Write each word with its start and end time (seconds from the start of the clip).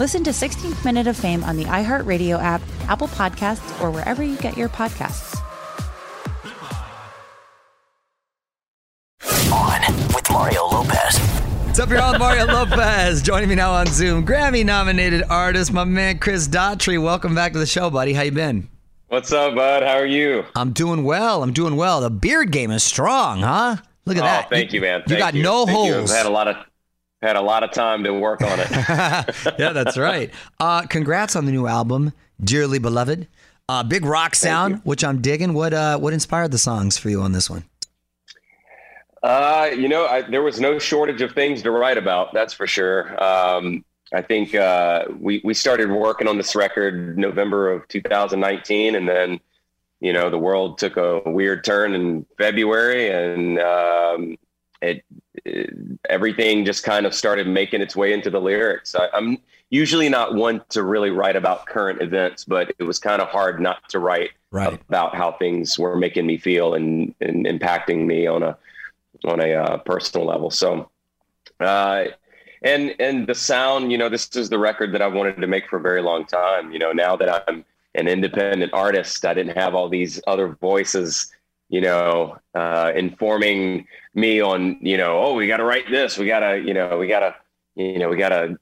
Listen 0.00 0.24
to 0.24 0.30
16th 0.30 0.82
Minute 0.82 1.06
of 1.08 1.16
Fame 1.18 1.44
on 1.44 1.58
the 1.58 1.64
iHeartRadio 1.64 2.40
app, 2.40 2.62
Apple 2.88 3.08
Podcasts, 3.08 3.78
or 3.82 3.90
wherever 3.90 4.22
you 4.22 4.34
get 4.38 4.56
your 4.56 4.70
podcasts. 4.70 5.38
On 9.52 10.06
with 10.14 10.30
Mario 10.30 10.64
Lopez. 10.68 11.18
What's 11.66 11.80
up, 11.80 11.90
y'all? 11.90 12.18
Mario 12.18 12.46
Lopez 12.46 13.20
joining 13.20 13.50
me 13.50 13.56
now 13.56 13.72
on 13.72 13.88
Zoom. 13.88 14.24
Grammy-nominated 14.24 15.24
artist, 15.28 15.70
my 15.70 15.84
man 15.84 16.18
Chris 16.18 16.48
Daughtry. 16.48 16.98
Welcome 16.98 17.34
back 17.34 17.52
to 17.52 17.58
the 17.58 17.66
show, 17.66 17.90
buddy. 17.90 18.14
How 18.14 18.22
you 18.22 18.32
been? 18.32 18.70
What's 19.08 19.30
up, 19.32 19.54
bud? 19.54 19.82
How 19.82 19.98
are 19.98 20.06
you? 20.06 20.46
I'm 20.56 20.72
doing 20.72 21.04
well. 21.04 21.42
I'm 21.42 21.52
doing 21.52 21.76
well. 21.76 22.00
The 22.00 22.08
beard 22.08 22.52
game 22.52 22.70
is 22.70 22.82
strong, 22.82 23.42
huh? 23.42 23.76
Look 24.06 24.16
at 24.16 24.22
oh, 24.22 24.26
that. 24.26 24.48
Thank 24.48 24.72
you, 24.72 24.80
man. 24.80 25.00
you 25.00 25.16
Thank 25.16 25.18
got 25.18 25.34
no 25.34 25.66
Thank 25.66 25.76
you. 25.76 25.94
holes. 25.94 26.10
I've 26.10 26.16
had 26.16 26.26
a 26.26 26.30
lot 26.30 26.48
of 26.48 26.56
had 27.22 27.36
a 27.36 27.40
lot 27.40 27.62
of 27.62 27.70
time 27.72 28.04
to 28.04 28.14
work 28.14 28.42
on 28.42 28.58
it. 28.60 28.70
yeah, 29.58 29.72
that's 29.72 29.98
right. 29.98 30.30
Uh, 30.58 30.82
congrats 30.82 31.36
on 31.36 31.44
the 31.44 31.52
new 31.52 31.66
album, 31.66 32.12
Dearly 32.42 32.78
Beloved. 32.78 33.28
Uh, 33.68 33.82
big 33.82 34.04
rock 34.04 34.34
sound, 34.34 34.80
which 34.82 35.04
I'm 35.04 35.20
digging. 35.20 35.54
What 35.54 35.72
uh, 35.72 35.98
what 35.98 36.12
inspired 36.12 36.50
the 36.50 36.58
songs 36.58 36.98
for 36.98 37.08
you 37.08 37.22
on 37.22 37.32
this 37.32 37.48
one? 37.48 37.64
Uh, 39.22 39.70
you 39.76 39.88
know, 39.88 40.06
I, 40.06 40.22
there 40.22 40.42
was 40.42 40.60
no 40.60 40.78
shortage 40.78 41.20
of 41.20 41.32
things 41.32 41.62
to 41.62 41.70
write 41.70 41.98
about. 41.98 42.32
That's 42.32 42.52
for 42.52 42.66
sure. 42.66 43.22
Um, 43.22 43.84
I 44.12 44.22
think 44.22 44.54
uh, 44.54 45.04
we 45.20 45.40
we 45.44 45.54
started 45.54 45.90
working 45.90 46.26
on 46.26 46.36
this 46.36 46.56
record 46.56 47.16
November 47.16 47.70
of 47.70 47.86
2019, 47.88 48.96
and 48.96 49.08
then 49.08 49.38
you 50.00 50.12
know 50.12 50.30
the 50.30 50.38
world 50.38 50.78
took 50.78 50.96
a 50.96 51.20
weird 51.26 51.62
turn 51.62 51.94
in 51.94 52.26
February, 52.38 53.10
and 53.10 53.60
um, 53.60 54.36
everything 56.08 56.64
just 56.64 56.84
kind 56.84 57.06
of 57.06 57.14
started 57.14 57.46
making 57.46 57.80
its 57.80 57.96
way 57.96 58.12
into 58.12 58.30
the 58.30 58.40
lyrics. 58.40 58.94
I, 58.94 59.08
I'm 59.12 59.38
usually 59.70 60.08
not 60.08 60.34
one 60.34 60.62
to 60.70 60.82
really 60.82 61.10
write 61.10 61.36
about 61.36 61.66
current 61.66 62.02
events, 62.02 62.44
but 62.44 62.72
it 62.78 62.84
was 62.84 62.98
kind 62.98 63.22
of 63.22 63.28
hard 63.28 63.60
not 63.60 63.88
to 63.90 63.98
write 63.98 64.30
Right. 64.52 64.80
about 64.88 65.14
how 65.14 65.32
things 65.32 65.78
were 65.78 65.94
making 65.96 66.26
me 66.26 66.36
feel 66.36 66.74
and, 66.74 67.14
and 67.20 67.46
impacting 67.46 68.04
me 68.06 68.26
on 68.26 68.42
a 68.42 68.56
on 69.24 69.40
a 69.40 69.54
uh, 69.54 69.76
personal 69.78 70.26
level. 70.26 70.50
So, 70.50 70.90
uh, 71.60 72.06
and 72.62 72.94
and 72.98 73.28
the 73.28 73.34
sound, 73.34 73.92
you 73.92 73.98
know, 73.98 74.08
this 74.08 74.34
is 74.34 74.50
the 74.50 74.58
record 74.58 74.92
that 74.94 75.02
I 75.02 75.06
wanted 75.06 75.40
to 75.40 75.46
make 75.46 75.68
for 75.68 75.76
a 75.76 75.80
very 75.80 76.02
long 76.02 76.24
time. 76.24 76.72
You 76.72 76.80
know, 76.80 76.90
now 76.90 77.14
that 77.14 77.44
I'm 77.48 77.64
an 77.94 78.08
independent 78.08 78.72
artist, 78.72 79.24
I 79.24 79.34
didn't 79.34 79.56
have 79.56 79.74
all 79.76 79.88
these 79.88 80.20
other 80.26 80.48
voices, 80.48 81.30
you 81.70 81.80
know, 81.80 82.36
uh, 82.54 82.92
informing 82.94 83.86
me 84.12 84.40
on, 84.40 84.76
you 84.82 84.96
know, 84.96 85.18
oh, 85.22 85.34
we 85.34 85.46
got 85.46 85.58
to 85.58 85.64
write 85.64 85.88
this, 85.88 86.18
we 86.18 86.26
got 86.26 86.40
to, 86.40 86.60
you 86.60 86.74
know, 86.74 86.98
we 86.98 87.06
got 87.06 87.20
to, 87.20 87.34
you 87.76 87.98
know, 87.98 88.08
we 88.08 88.16
got 88.16 88.30
to, 88.30 88.58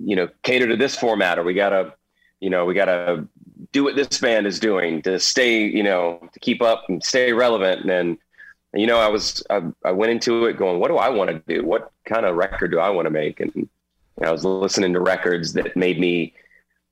you 0.00 0.14
know, 0.14 0.28
cater 0.44 0.68
to 0.68 0.76
this 0.76 0.96
format, 0.96 1.38
or 1.40 1.42
we 1.42 1.54
got 1.54 1.70
to, 1.70 1.92
you 2.38 2.50
know, 2.50 2.64
we 2.64 2.72
got 2.72 2.84
to 2.84 3.26
do 3.72 3.82
what 3.82 3.96
this 3.96 4.18
band 4.20 4.46
is 4.46 4.60
doing 4.60 5.02
to 5.02 5.18
stay, 5.18 5.64
you 5.64 5.82
know, 5.82 6.26
to 6.32 6.38
keep 6.38 6.62
up 6.62 6.84
and 6.88 7.02
stay 7.02 7.32
relevant. 7.32 7.90
And, 7.90 8.16
you 8.74 8.86
know, 8.86 8.98
I 8.98 9.08
was, 9.08 9.42
I, 9.50 9.62
I 9.84 9.90
went 9.90 10.12
into 10.12 10.46
it 10.46 10.56
going, 10.56 10.78
what 10.78 10.88
do 10.88 10.98
I 10.98 11.08
want 11.08 11.30
to 11.30 11.42
do? 11.52 11.66
What 11.66 11.90
kind 12.04 12.24
of 12.24 12.36
record 12.36 12.70
do 12.70 12.78
I 12.78 12.90
want 12.90 13.06
to 13.06 13.10
make? 13.10 13.40
And 13.40 13.68
I 14.22 14.30
was 14.30 14.44
listening 14.44 14.92
to 14.92 15.00
records 15.00 15.52
that 15.54 15.76
made 15.76 15.98
me 15.98 16.34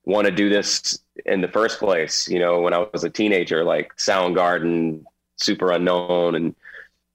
want 0.04 0.26
to 0.26 0.32
do 0.32 0.48
this 0.48 0.98
in 1.26 1.42
the 1.42 1.48
first 1.48 1.78
place. 1.78 2.28
You 2.28 2.40
know, 2.40 2.60
when 2.60 2.74
I 2.74 2.86
was 2.92 3.04
a 3.04 3.10
teenager, 3.10 3.62
like 3.62 3.96
Soundgarden, 3.96 5.04
Superunknown, 5.40 6.36
and 6.36 6.54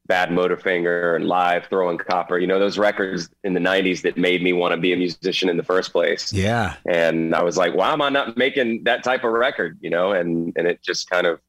Bad 0.07 0.29
Motorfinger, 0.29 1.15
and 1.15 1.25
Live, 1.25 1.65
Throwing 1.67 1.97
Copper. 1.97 2.37
You 2.37 2.47
know, 2.47 2.59
those 2.59 2.77
records 2.77 3.29
in 3.43 3.53
the 3.53 3.59
'90s 3.59 4.01
that 4.01 4.17
made 4.17 4.43
me 4.43 4.53
want 4.53 4.73
to 4.73 4.77
be 4.77 4.93
a 4.93 4.97
musician 4.97 5.49
in 5.49 5.57
the 5.57 5.63
first 5.63 5.91
place. 5.91 6.31
Yeah. 6.31 6.75
And 6.85 7.33
I 7.33 7.43
was 7.43 7.57
like, 7.57 7.73
why 7.73 7.91
am 7.91 8.01
I 8.01 8.09
not 8.09 8.37
making 8.37 8.83
that 8.83 9.03
type 9.03 9.23
of 9.23 9.31
record? 9.31 9.77
You 9.81 9.89
know, 9.89 10.11
and 10.11 10.53
and 10.55 10.67
it 10.67 10.81
just 10.83 11.09
kind 11.09 11.25
of 11.25 11.39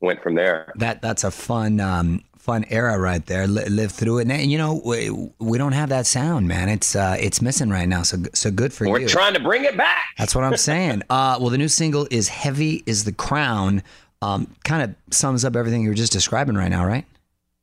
went 0.00 0.22
from 0.22 0.34
there. 0.34 0.72
That 0.76 1.02
that's 1.02 1.24
a 1.24 1.30
fun 1.30 1.80
um, 1.80 2.22
fun 2.46 2.64
era 2.70 2.98
right 2.98 3.26
there. 3.26 3.46
Li- 3.46 3.68
live 3.68 3.92
through 3.92 4.18
it, 4.18 4.30
and 4.30 4.50
you 4.50 4.56
know 4.56 4.80
we, 4.84 5.10
we 5.38 5.58
don't 5.58 5.72
have 5.72 5.88
that 5.90 6.06
sound, 6.06 6.48
man. 6.48 6.68
It's 6.68 6.94
uh, 6.96 7.16
it's 7.18 7.42
missing 7.42 7.70
right 7.70 7.88
now. 7.88 8.02
So 8.02 8.18
so 8.34 8.50
good 8.50 8.72
for 8.72 8.86
you. 8.86 8.92
We're 8.92 9.08
trying 9.08 9.34
to 9.34 9.40
bring 9.40 9.64
it 9.64 9.76
back. 9.76 10.14
That's 10.16 10.34
what 10.34 10.44
I'm 10.44 10.56
saying. 10.56 11.02
uh, 11.10 11.38
well, 11.40 11.50
the 11.50 11.58
new 11.58 11.68
single 11.68 12.06
is 12.10 12.28
"Heavy 12.28 12.82
Is 12.86 13.04
the 13.04 13.12
Crown." 13.12 13.82
Um, 14.22 14.54
kind 14.64 14.82
of 14.82 15.14
sums 15.14 15.44
up 15.44 15.56
everything 15.56 15.82
you 15.82 15.88
were 15.90 15.94
just 15.94 16.12
describing 16.12 16.56
right 16.56 16.70
now, 16.70 16.84
right? 16.84 17.04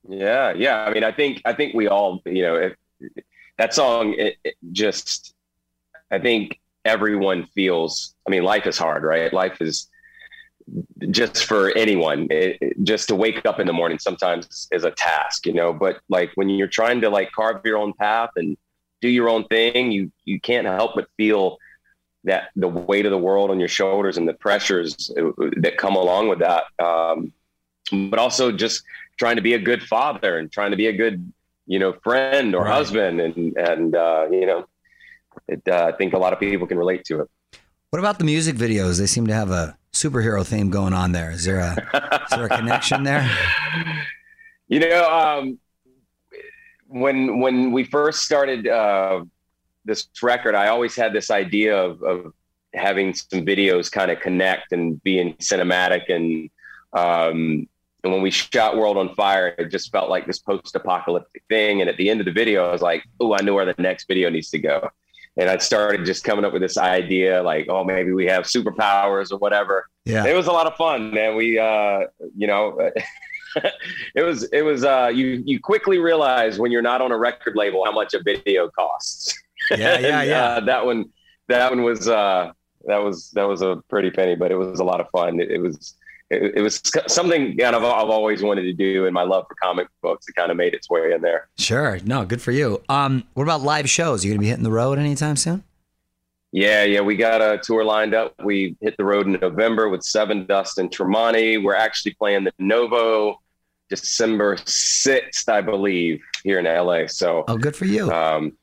Yeah, 0.07 0.53
yeah. 0.55 0.85
I 0.85 0.93
mean, 0.93 1.03
I 1.03 1.11
think 1.11 1.41
I 1.45 1.53
think 1.53 1.73
we 1.73 1.87
all, 1.87 2.21
you 2.25 2.43
know, 2.43 2.71
that 3.57 3.73
song 3.73 4.13
it, 4.17 4.37
it 4.43 4.55
just, 4.71 5.33
I 6.11 6.19
think 6.19 6.59
everyone 6.85 7.47
feels. 7.55 8.15
I 8.27 8.31
mean, 8.31 8.43
life 8.43 8.67
is 8.67 8.77
hard, 8.77 9.03
right? 9.03 9.31
Life 9.33 9.61
is 9.61 9.87
just 11.09 11.45
for 11.45 11.71
anyone. 11.71 12.27
It- 12.29 12.59
just 12.83 13.07
to 13.09 13.15
wake 13.15 13.45
up 13.45 13.59
in 13.59 13.67
the 13.67 13.73
morning 13.73 13.99
sometimes 13.99 14.67
is 14.71 14.83
a 14.83 14.91
task, 14.91 15.45
you 15.45 15.53
know. 15.53 15.73
But 15.73 15.99
like 16.09 16.31
when 16.35 16.49
you're 16.49 16.67
trying 16.67 17.01
to 17.01 17.09
like 17.09 17.31
carve 17.31 17.61
your 17.65 17.77
own 17.77 17.93
path 17.93 18.29
and 18.35 18.57
do 19.01 19.07
your 19.09 19.29
own 19.29 19.45
thing, 19.47 19.91
you 19.91 20.11
you 20.25 20.39
can't 20.39 20.67
help 20.67 20.91
but 20.95 21.07
feel 21.17 21.57
that 22.25 22.49
the 22.55 22.67
weight 22.67 23.05
of 23.05 23.11
the 23.11 23.17
world 23.17 23.51
on 23.51 23.59
your 23.59 23.67
shoulders 23.69 24.17
and 24.17 24.27
the 24.27 24.33
pressures 24.33 25.11
uh, 25.17 25.31
that 25.57 25.77
come 25.77 25.95
along 25.95 26.29
with 26.29 26.39
that. 26.39 26.63
Um, 26.83 27.33
but 28.09 28.17
also 28.19 28.51
just 28.51 28.83
trying 29.19 29.35
to 29.35 29.41
be 29.41 29.53
a 29.53 29.59
good 29.59 29.83
father 29.83 30.37
and 30.37 30.51
trying 30.51 30.71
to 30.71 30.77
be 30.77 30.87
a 30.87 30.93
good, 30.93 31.31
you 31.67 31.79
know, 31.79 31.93
friend 32.03 32.55
or 32.55 32.63
Right. 32.63 32.73
husband. 32.73 33.19
And, 33.19 33.57
and, 33.57 33.95
uh, 33.95 34.27
you 34.31 34.45
know, 34.45 34.65
it, 35.47 35.61
uh, 35.67 35.91
I 35.93 35.97
think 35.97 36.13
a 36.13 36.17
lot 36.17 36.31
of 36.33 36.39
people 36.39 36.65
can 36.65 36.77
relate 36.77 37.03
to 37.05 37.21
it. 37.21 37.29
What 37.89 37.99
about 37.99 38.17
the 38.19 38.25
music 38.25 38.55
videos? 38.55 38.99
They 38.99 39.05
seem 39.05 39.27
to 39.27 39.33
have 39.33 39.51
a 39.51 39.77
superhero 39.91 40.45
theme 40.45 40.69
going 40.71 40.93
on 40.93 41.11
there. 41.11 41.29
Is 41.31 41.43
there 41.43 41.59
a, 41.59 41.73
is 42.23 42.29
there 42.37 42.45
a 42.45 42.49
connection 42.49 43.03
there? 43.03 43.29
You 44.69 44.79
know, 44.79 45.07
um, 45.11 45.59
when 46.87 47.39
when 47.41 47.71
we 47.73 47.83
first 47.83 48.23
started 48.23 48.65
uh, 48.67 49.23
this 49.85 50.07
record, 50.21 50.55
I 50.55 50.67
always 50.67 50.95
had 50.95 51.13
this 51.13 51.29
idea 51.31 51.75
of, 51.75 52.01
of 52.03 52.33
having 52.73 53.13
some 53.13 53.45
videos 53.45 53.91
kind 53.91 54.11
of 54.11 54.19
connect 54.19 54.71
and 54.71 55.01
being 55.03 55.35
cinematic 55.35 56.09
and 56.09 56.49
um, 56.93 57.67
and 58.03 58.11
when 58.11 58.21
we 58.21 58.31
shot 58.31 58.77
World 58.77 58.97
on 58.97 59.15
Fire, 59.15 59.55
it 59.57 59.71
just 59.71 59.91
felt 59.91 60.09
like 60.09 60.27
this 60.27 60.39
post-apocalyptic 60.39 61.43
thing. 61.47 61.79
And 61.79 61.89
at 61.89 61.95
the 61.95 62.09
end 62.09 62.19
of 62.19 62.25
the 62.25 62.33
video, 62.33 62.67
I 62.67 62.71
was 62.71 62.81
like, 62.81 63.03
"Oh, 63.19 63.33
I 63.33 63.41
know 63.41 63.53
where 63.53 63.65
the 63.65 63.75
next 63.77 64.07
video 64.07 64.29
needs 64.29 64.49
to 64.49 64.59
go." 64.59 64.89
And 65.37 65.49
I 65.49 65.57
started 65.57 66.05
just 66.05 66.23
coming 66.23 66.45
up 66.45 66.53
with 66.53 66.61
this 66.61 66.77
idea, 66.77 67.41
like, 67.41 67.67
"Oh, 67.69 67.83
maybe 67.83 68.11
we 68.11 68.25
have 68.25 68.43
superpowers 68.43 69.31
or 69.31 69.37
whatever." 69.37 69.87
Yeah, 70.05 70.25
it 70.25 70.35
was 70.35 70.47
a 70.47 70.51
lot 70.51 70.67
of 70.67 70.75
fun, 70.75 71.13
man. 71.13 71.35
We, 71.35 71.57
uh, 71.57 72.01
you 72.35 72.45
know, 72.45 72.91
it 74.15 74.23
was 74.23 74.43
it 74.51 74.63
was 74.63 74.83
uh, 74.83 75.09
you 75.13 75.41
you 75.45 75.59
quickly 75.59 75.97
realize 75.97 76.59
when 76.59 76.71
you're 76.71 76.81
not 76.81 77.01
on 77.01 77.11
a 77.11 77.17
record 77.17 77.55
label 77.55 77.85
how 77.85 77.91
much 77.91 78.13
a 78.13 78.21
video 78.21 78.69
costs. 78.69 79.33
Yeah, 79.71 79.77
yeah, 79.99 80.19
and, 80.19 80.29
yeah. 80.29 80.43
Uh, 80.43 80.59
that 80.61 80.85
one, 80.85 81.05
that 81.47 81.71
one 81.71 81.83
was 81.83 82.07
uh, 82.07 82.51
that 82.85 82.97
was 82.97 83.31
that 83.31 83.43
was 83.43 83.61
a 83.61 83.81
pretty 83.89 84.11
penny, 84.11 84.35
but 84.35 84.51
it 84.51 84.55
was 84.55 84.79
a 84.79 84.83
lot 84.83 84.99
of 84.99 85.09
fun. 85.09 85.39
It, 85.39 85.51
it 85.51 85.59
was 85.59 85.95
it, 86.29 86.53
it, 86.57 86.61
was 86.61 86.81
something 87.07 87.57
kind 87.57 87.75
of 87.75 87.83
I've 87.83 88.09
always 88.09 88.41
wanted 88.41 88.63
to 88.63 88.73
do, 88.73 89.05
and 89.05 89.13
my 89.13 89.23
love 89.23 89.45
for 89.47 89.55
comic 89.55 89.87
books 90.01 90.27
it 90.27 90.35
kind 90.35 90.51
of 90.51 90.57
made 90.57 90.73
its 90.73 90.89
way 90.89 91.11
in 91.11 91.21
there. 91.21 91.49
Sure, 91.57 91.99
no, 92.03 92.25
good 92.25 92.41
for 92.41 92.51
you. 92.51 92.81
Um, 92.89 93.23
what 93.33 93.43
about 93.43 93.61
live 93.61 93.89
shows? 93.89 94.23
Are 94.23 94.27
you 94.27 94.33
gonna 94.33 94.41
be 94.41 94.47
hitting 94.47 94.63
the 94.63 94.71
road 94.71 94.99
anytime 94.99 95.35
soon? 95.35 95.63
Yeah, 96.51 96.83
yeah, 96.83 97.01
we 97.01 97.15
got 97.15 97.41
a 97.41 97.59
tour 97.63 97.83
lined 97.83 98.13
up. 98.13 98.35
We 98.43 98.75
hit 98.79 98.95
the 98.97 99.03
road 99.03 99.25
in 99.25 99.33
November 99.33 99.89
with 99.89 100.01
Sevendust 100.01 100.77
and 100.77 100.91
Tremonti. 100.91 101.61
We're 101.61 101.75
actually 101.75 102.13
playing 102.13 102.43
the 102.43 102.51
Novo 102.59 103.41
December 103.89 104.57
sixth, 104.65 105.49
I 105.49 105.61
believe, 105.61 106.21
here 106.43 106.59
in 106.59 106.65
LA. 106.65 107.07
So, 107.07 107.43
oh, 107.47 107.57
good 107.57 107.75
for 107.75 107.85
you. 107.85 108.11
Um, 108.11 108.53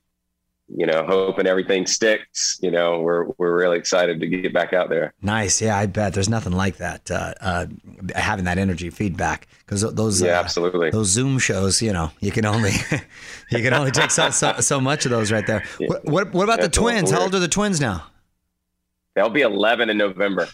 you 0.75 0.87
know, 0.87 1.05
hoping 1.07 1.47
everything 1.47 1.87
sticks. 1.87 2.59
You 2.63 2.71
know, 2.71 3.01
we're 3.01 3.27
we're 3.39 3.57
really 3.57 3.79
excited 3.79 4.21
to 4.21 4.27
get 4.27 4.53
back 4.53 4.73
out 4.73 4.89
there. 4.89 5.15
Nice, 5.23 5.61
yeah, 5.61 5.77
I 5.77 5.87
bet 5.87 6.15
there's 6.15 6.29
nothing 6.29 6.53
like 6.53 6.77
that. 6.77 7.11
Uh, 7.11 7.35
uh, 7.41 7.67
having 8.15 8.45
that 8.45 8.59
energy 8.59 8.91
feedback 8.91 9.49
because 9.59 9.83
those 9.95 10.23
yeah, 10.23 10.39
uh, 10.39 10.41
absolutely 10.41 10.91
those 10.91 11.09
Zoom 11.09 11.39
shows, 11.39 11.83
you 11.83 11.93
know, 11.93 12.11
you 12.21 12.31
can 12.31 12.45
only 12.45 12.71
you 13.51 13.63
can 13.63 13.75
only 13.75 13.91
take 13.91 14.11
so, 14.11 14.31
so, 14.31 14.61
so 14.61 14.81
much 14.81 15.05
of 15.05 15.11
those 15.11 15.33
right 15.33 15.47
there. 15.47 15.65
Yeah. 15.79 15.89
What, 15.89 16.05
what, 16.05 16.33
what 16.33 16.45
about 16.45 16.61
the 16.61 16.69
twins? 16.69 17.11
How 17.11 17.23
old 17.23 17.35
are 17.35 17.41
the 17.41 17.49
twins 17.49 17.81
now? 17.81 18.07
They'll 19.15 19.29
be 19.29 19.43
11 19.43 19.91
in 19.91 19.99
November. 19.99 20.49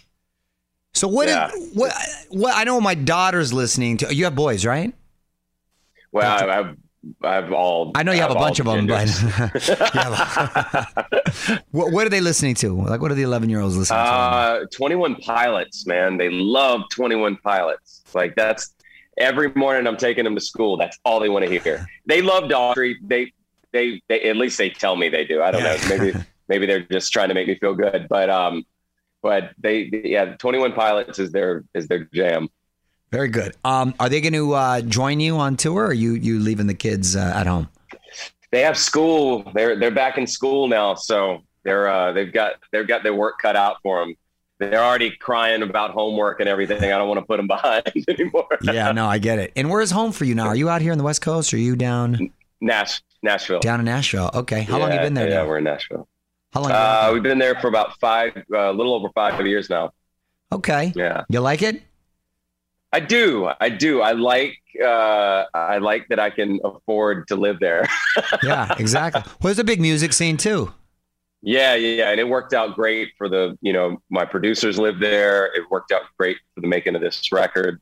So 0.95 1.09
what? 1.09 1.29
Yeah. 1.29 1.51
Did, 1.51 1.77
what? 1.77 1.95
What? 2.31 2.57
I 2.57 2.65
know 2.65 2.81
my 2.81 2.95
daughter's 2.95 3.53
listening 3.53 3.99
to. 3.99 4.15
You 4.15 4.25
have 4.25 4.35
boys, 4.35 4.65
right? 4.65 4.95
Well, 6.11 6.49
I 6.49 6.55
have 6.55 6.77
I 7.23 7.35
have 7.35 7.53
all. 7.53 7.93
I 7.95 8.03
know 8.03 8.13
you 8.13 8.21
have, 8.21 8.31
have 8.31 8.37
a 8.37 8.41
bunch 8.41 8.61
of 8.61 8.67
them, 8.67 8.87
but 8.87 9.09
what, 11.71 11.93
what, 11.93 12.07
are 12.07 12.11
they 12.11 12.21
listening 12.21 12.55
to? 12.57 12.83
Like, 12.83 13.01
what 13.01 13.11
are 13.11 13.15
the 13.15 13.23
eleven-year-olds 13.23 13.77
listening 13.77 13.99
uh, 13.99 14.61
to? 14.61 14.67
Twenty 14.67 14.95
One 14.95 15.17
Pilots, 15.17 15.87
man. 15.87 16.17
They 16.17 16.31
love 16.31 16.83
Twenty 16.91 17.17
One 17.17 17.37
Pilots. 17.37 18.03
Like 18.15 18.35
that's 18.35 18.75
every 19.19 19.53
morning 19.55 19.87
I'm 19.87 19.97
taking 19.97 20.25
them 20.25 20.35
to 20.35 20.41
school. 20.41 20.77
That's 20.77 20.99
all 21.05 21.21
they 21.21 21.29
want 21.29 21.45
to 21.45 21.59
hear. 21.59 21.87
They 22.07 22.23
love 22.23 22.45
Daughtry. 22.45 22.95
They, 23.03 23.33
they, 23.73 24.03
they. 24.09 24.23
At 24.23 24.37
least 24.37 24.59
they 24.59 24.71
tell 24.71 24.97
me 24.97 25.09
they 25.09 25.25
do. 25.25 25.43
I 25.43 25.51
don't 25.51 25.63
know. 25.63 25.77
Maybe, 25.89 26.19
maybe 26.49 26.67
they're 26.67 26.81
just 26.81 27.13
trying 27.13 27.29
to 27.29 27.35
make 27.35 27.49
me 27.49 27.59
feel 27.59 27.75
good. 27.75 28.07
But 28.09 28.31
um, 28.31 28.65
but 29.23 29.51
they, 29.59 29.91
yeah, 30.05 30.37
Twenty 30.37 30.59
One 30.59 30.73
Pilots 30.73 31.19
is 31.19 31.33
their 31.33 31.65
is 31.75 31.89
their 31.89 32.05
jam. 32.13 32.49
Very 33.17 33.29
good. 33.29 33.57
Um, 33.65 33.95
are 33.99 34.11
they 34.11 34.21
going 34.21 34.35
to 34.35 34.53
uh, 34.53 34.83
join 34.83 35.21
you 35.21 35.39
on 35.39 35.57
tour, 35.57 35.85
or 35.85 35.87
are 35.87 35.93
you 35.95 36.13
you 36.13 36.39
leaving 36.39 36.67
the 36.67 36.75
kids 36.75 37.17
uh, 37.17 37.33
at 37.35 37.47
home? 37.47 37.67
They 38.53 38.61
have 38.61 38.77
school. 38.77 39.51
They're 39.55 39.75
they're 39.75 39.91
back 39.91 40.19
in 40.19 40.27
school 40.27 40.69
now, 40.69 40.97
so 40.97 41.41
they're 41.63 41.89
uh, 41.89 42.13
they've 42.13 42.31
got 42.31 42.57
they've 42.73 42.87
got 42.87 43.03
their 43.03 43.15
work 43.15 43.39
cut 43.41 43.57
out 43.57 43.79
for 43.83 44.01
them. 44.01 44.17
They're 44.59 44.85
already 44.85 45.13
crying 45.13 45.63
about 45.63 45.93
homework 45.93 46.41
and 46.41 46.49
everything. 46.49 46.93
I 46.93 46.99
don't 46.99 47.09
want 47.09 47.19
to 47.19 47.25
put 47.25 47.39
them 47.39 47.47
behind 47.47 47.91
anymore. 48.07 48.49
yeah, 48.61 48.93
no, 48.93 49.07
I 49.07 49.17
get 49.17 49.39
it. 49.39 49.51
And 49.57 49.71
where's 49.71 49.91
home 49.91 50.13
for 50.13 50.27
you 50.27 50.35
now? 50.35 50.49
Are 50.49 50.57
you 50.57 50.69
out 50.69 50.83
here 50.83 50.93
in 50.93 50.99
the 50.99 51.05
West 51.05 51.23
Coast? 51.23 51.55
Or 51.55 51.57
are 51.57 51.61
you 51.61 51.75
down 51.75 52.31
Nash 52.61 53.01
Nashville? 53.23 53.61
Down 53.61 53.81
in 53.81 53.87
Nashville. 53.87 54.31
Okay. 54.35 54.61
How 54.61 54.75
yeah, 54.77 54.83
long 54.83 54.91
have 54.91 55.01
you 55.01 55.07
been 55.07 55.15
there? 55.15 55.31
Yeah, 55.31 55.37
now? 55.37 55.49
we're 55.49 55.57
in 55.57 55.65
Nashville. 55.65 56.07
How 56.53 56.61
long? 56.61 56.71
Uh, 56.71 57.11
we've 57.15 57.23
been 57.23 57.39
there 57.39 57.55
for 57.63 57.69
about 57.69 57.99
five, 57.99 58.37
uh, 58.53 58.59
a 58.59 58.75
little 58.75 58.93
over 58.93 59.09
five 59.15 59.41
years 59.47 59.71
now. 59.71 59.95
Okay. 60.53 60.93
Yeah. 60.95 61.25
You 61.31 61.41
like 61.41 61.63
it? 61.63 61.83
I 62.93 63.01
do. 63.01 63.51
I 63.61 63.69
do. 63.69 64.01
I 64.01 64.13
like. 64.13 64.59
Uh, 64.83 65.45
I 65.55 65.79
like 65.79 66.07
that 66.09 66.19
I 66.19 66.31
can 66.31 66.61
afford 66.65 67.27
to 67.29 67.37
live 67.37 67.59
there. 67.61 67.89
yeah, 68.43 68.75
exactly. 68.79 69.23
Well, 69.25 69.37
there's 69.41 69.59
a 69.59 69.65
big 69.65 69.81
music 69.81 70.13
scene 70.13 70.37
too. 70.37 70.73
Yeah, 71.43 71.75
yeah, 71.75 72.11
and 72.11 72.19
it 72.19 72.29
worked 72.29 72.55
out 72.55 72.75
great 72.75 73.11
for 73.19 73.29
the. 73.29 73.59
You 73.61 73.73
know, 73.73 74.01
my 74.11 74.25
producers 74.25 74.79
live 74.79 74.99
there. 74.99 75.47
It 75.55 75.71
worked 75.71 75.93
out 75.93 76.03
great 76.19 76.39
for 76.55 76.61
the 76.61 76.69
making 76.69 76.95
of 76.95 77.01
this 77.01 77.31
record, 77.33 77.81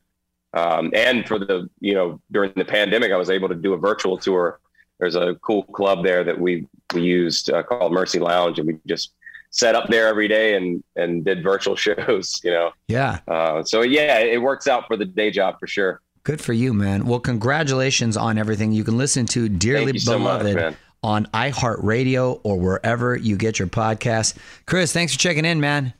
um, 0.53 0.91
and 0.93 1.27
for 1.27 1.39
the. 1.39 1.69
You 1.79 1.93
know, 1.93 2.21
during 2.31 2.53
the 2.55 2.65
pandemic, 2.65 3.11
I 3.11 3.17
was 3.17 3.29
able 3.29 3.49
to 3.49 3.55
do 3.55 3.73
a 3.73 3.77
virtual 3.77 4.17
tour. 4.17 4.59
There's 4.99 5.15
a 5.15 5.35
cool 5.41 5.63
club 5.63 6.03
there 6.03 6.23
that 6.23 6.39
we 6.39 6.67
we 6.93 7.01
used 7.01 7.51
uh, 7.51 7.63
called 7.63 7.91
Mercy 7.91 8.19
Lounge, 8.19 8.59
and 8.59 8.67
we 8.67 8.77
just 8.87 9.13
set 9.55 9.73
up 9.73 9.87
there 9.89 10.07
every 10.07 10.27
day 10.27 10.55
and 10.55 10.83
and 10.95 11.23
did 11.25 11.41
virtual 11.41 11.75
shows. 11.85 12.39
You 12.43 12.51
know. 12.51 12.71
Yeah. 12.87 13.19
Uh, 13.27 13.63
so 13.63 13.81
yeah, 13.81 14.19
it 14.19 14.41
works 14.41 14.67
out 14.67 14.85
for 14.87 14.97
the 14.97 15.05
day 15.05 15.31
job 15.31 15.59
for 15.59 15.67
sure. 15.67 16.01
Good 16.23 16.41
for 16.41 16.53
you, 16.53 16.73
man. 16.73 17.05
Well, 17.05 17.19
congratulations 17.19 18.17
on 18.17 18.37
everything. 18.37 18.71
You 18.71 18.83
can 18.83 18.97
listen 18.97 19.27
to 19.27 19.47
Dearly 19.47 19.91
Beloved 19.91 20.01
so 20.01 20.17
much, 20.17 20.75
on 21.03 21.27
iHeartRadio 21.27 22.41
or 22.43 22.59
wherever 22.59 23.15
you 23.15 23.37
get 23.37 23.59
your 23.59 23.67
podcasts. 23.67 24.35
Chris, 24.65 24.91
thanks 24.91 25.13
for 25.13 25.19
checking 25.19 25.45
in, 25.45 25.59
man. 25.59 25.93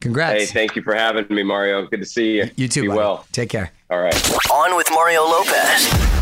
Congrats. 0.00 0.38
Hey, 0.38 0.46
thank 0.46 0.76
you 0.76 0.82
for 0.82 0.94
having 0.94 1.26
me, 1.30 1.42
Mario. 1.42 1.84
Good 1.86 2.00
to 2.00 2.06
see 2.06 2.36
you. 2.36 2.50
You 2.56 2.68
too. 2.68 2.82
Be 2.82 2.88
buddy. 2.88 2.98
well. 2.98 3.26
Take 3.32 3.50
care. 3.50 3.72
All 3.90 4.00
right. 4.00 4.50
On 4.50 4.76
with 4.76 4.88
Mario 4.92 5.22
Lopez. 5.22 6.21